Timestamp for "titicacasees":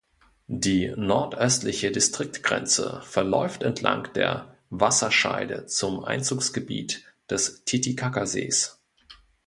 7.65-8.79